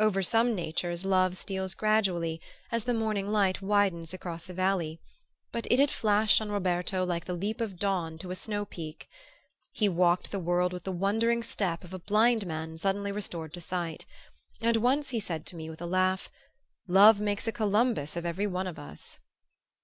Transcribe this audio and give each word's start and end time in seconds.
Over 0.00 0.24
some 0.24 0.56
natures 0.56 1.04
love 1.04 1.36
steals 1.36 1.72
gradually, 1.72 2.40
as 2.72 2.82
the 2.82 2.92
morning 2.92 3.28
light 3.28 3.62
widens 3.62 4.12
across 4.12 4.48
a 4.48 4.52
valley; 4.52 4.98
but 5.52 5.68
it 5.70 5.78
had 5.78 5.92
flashed 5.92 6.40
on 6.40 6.50
Roberto 6.50 7.06
like 7.06 7.26
the 7.26 7.32
leap 7.32 7.60
of 7.60 7.78
dawn 7.78 8.18
to 8.18 8.32
a 8.32 8.34
snow 8.34 8.64
peak. 8.64 9.08
He 9.70 9.88
walked 9.88 10.32
the 10.32 10.40
world 10.40 10.72
with 10.72 10.82
the 10.82 10.90
wondering 10.90 11.44
step 11.44 11.84
of 11.84 11.94
a 11.94 12.00
blind 12.00 12.44
man 12.44 12.76
suddenly 12.76 13.12
restored 13.12 13.54
to 13.54 13.60
sight; 13.60 14.04
and 14.60 14.76
once 14.78 15.10
he 15.10 15.20
said 15.20 15.46
to 15.46 15.54
me 15.56 15.70
with 15.70 15.80
a 15.80 15.86
laugh: 15.86 16.28
"Love 16.88 17.20
makes 17.20 17.46
a 17.46 17.52
Columbus 17.52 18.16
of 18.16 18.26
every 18.26 18.48
one 18.48 18.66
of 18.66 18.80
us!" 18.80 19.20